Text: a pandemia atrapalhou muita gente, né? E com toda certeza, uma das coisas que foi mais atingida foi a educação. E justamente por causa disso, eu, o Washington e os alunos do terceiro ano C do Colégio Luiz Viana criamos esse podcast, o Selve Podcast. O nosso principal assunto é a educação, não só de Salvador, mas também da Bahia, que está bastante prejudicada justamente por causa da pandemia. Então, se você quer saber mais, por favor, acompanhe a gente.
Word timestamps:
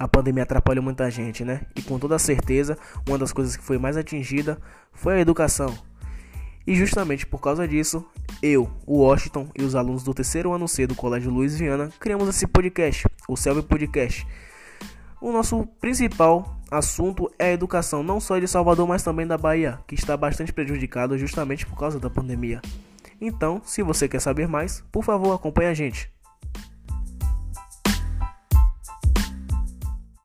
a 0.00 0.08
pandemia 0.08 0.44
atrapalhou 0.44 0.82
muita 0.82 1.10
gente, 1.10 1.44
né? 1.44 1.60
E 1.76 1.82
com 1.82 1.98
toda 1.98 2.18
certeza, 2.18 2.78
uma 3.06 3.18
das 3.18 3.34
coisas 3.34 3.54
que 3.54 3.62
foi 3.62 3.76
mais 3.76 3.98
atingida 3.98 4.58
foi 4.94 5.16
a 5.16 5.20
educação. 5.20 5.76
E 6.66 6.74
justamente 6.74 7.26
por 7.26 7.38
causa 7.38 7.68
disso, 7.68 8.02
eu, 8.42 8.70
o 8.86 9.00
Washington 9.00 9.50
e 9.54 9.62
os 9.62 9.74
alunos 9.74 10.02
do 10.02 10.14
terceiro 10.14 10.54
ano 10.54 10.66
C 10.66 10.86
do 10.86 10.94
Colégio 10.94 11.30
Luiz 11.30 11.58
Viana 11.58 11.90
criamos 12.00 12.30
esse 12.30 12.46
podcast, 12.46 13.06
o 13.28 13.36
Selve 13.36 13.62
Podcast. 13.62 14.26
O 15.20 15.30
nosso 15.32 15.66
principal 15.78 16.58
assunto 16.70 17.30
é 17.38 17.48
a 17.48 17.52
educação, 17.52 18.02
não 18.02 18.20
só 18.20 18.38
de 18.38 18.48
Salvador, 18.48 18.88
mas 18.88 19.02
também 19.02 19.26
da 19.26 19.36
Bahia, 19.36 19.80
que 19.86 19.94
está 19.94 20.16
bastante 20.16 20.50
prejudicada 20.50 21.18
justamente 21.18 21.66
por 21.66 21.78
causa 21.78 22.00
da 22.00 22.08
pandemia. 22.08 22.62
Então, 23.20 23.60
se 23.66 23.82
você 23.82 24.08
quer 24.08 24.20
saber 24.20 24.48
mais, 24.48 24.82
por 24.90 25.04
favor, 25.04 25.34
acompanhe 25.34 25.68
a 25.68 25.74
gente. 25.74 26.10